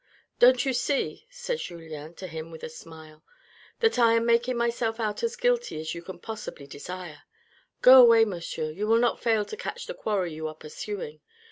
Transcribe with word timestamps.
"Don't 0.39 0.65
you 0.65 0.73
see," 0.73 1.27
said 1.29 1.59
Julien 1.59 2.15
to 2.15 2.25
him 2.25 2.49
with 2.49 2.63
a 2.63 2.69
smile," 2.69 3.23
that 3.81 3.99
I 3.99 4.13
am 4.13 4.25
making 4.25 4.57
myself 4.57 4.99
out 4.99 5.21
as 5.21 5.35
guilty 5.35 5.79
as 5.79 5.93
you 5.93 6.01
can 6.01 6.17
possibly 6.17 6.65
desire? 6.65 7.21
Go 7.83 8.01
away, 8.01 8.25
monsieur, 8.25 8.71
you 8.71 8.87
will 8.87 8.97
not 8.97 9.21
fail 9.21 9.45
to 9.45 9.55
catch 9.55 9.85
the 9.85 9.93
quarry 9.93 10.33
you 10.33 10.47
are 10.47 10.55
pursuing. 10.55 11.21